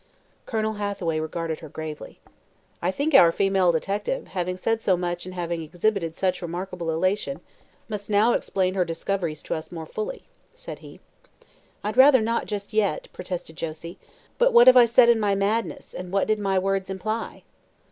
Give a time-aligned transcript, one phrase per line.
[0.47, 2.19] Colonel Hathaway regarded her gravely.
[2.81, 7.39] "I think our female detective, having said so much and having exhibited such remarkable elation,
[7.87, 10.23] must now explain her discoveries to us more fully,"
[10.55, 11.01] said he.
[11.83, 13.99] "I'd rather not, just yet," protested Josie.
[14.39, 17.43] "But what have I said in my madness, and what did my words imply?"